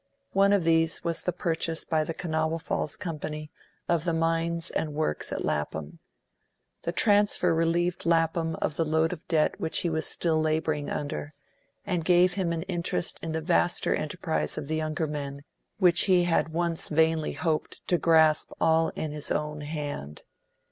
One 0.31 0.51
of 0.51 0.63
these 0.63 1.03
was 1.03 1.21
the 1.21 1.31
purchase 1.31 1.85
by 1.85 2.03
the 2.03 2.15
Kanawha 2.15 2.57
Falls 2.57 2.97
Company 2.97 3.51
of 3.87 4.03
the 4.03 4.15
mines 4.15 4.71
and 4.71 4.95
works 4.95 5.31
at 5.31 5.45
Lapham. 5.45 5.99
The 6.81 6.91
transfer 6.91 7.53
relieved 7.53 8.03
Lapham 8.07 8.55
of 8.55 8.77
the 8.77 8.83
load 8.83 9.13
of 9.13 9.27
debt 9.27 9.59
which 9.59 9.81
he 9.81 9.91
was 9.91 10.07
still 10.07 10.41
labouring 10.41 10.89
under, 10.89 11.35
and 11.85 12.03
gave 12.03 12.33
him 12.33 12.51
an 12.51 12.63
interest 12.63 13.19
in 13.21 13.31
the 13.33 13.41
vaster 13.41 13.93
enterprise 13.93 14.57
of 14.57 14.67
the 14.67 14.75
younger 14.75 15.05
men, 15.05 15.43
which 15.77 16.05
he 16.05 16.23
had 16.23 16.49
once 16.49 16.87
vainly 16.89 17.33
hoped 17.33 17.87
to 17.87 17.99
grasp 17.99 18.51
all 18.59 18.89
in 18.95 19.11
his 19.11 19.29
own 19.29 19.61
hand. 19.61 20.23